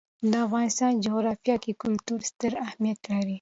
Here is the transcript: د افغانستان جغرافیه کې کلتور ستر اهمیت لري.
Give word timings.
د 0.31 0.33
افغانستان 0.45 0.91
جغرافیه 1.05 1.55
کې 1.63 1.71
کلتور 1.81 2.19
ستر 2.29 2.51
اهمیت 2.65 2.99
لري. 3.09 3.29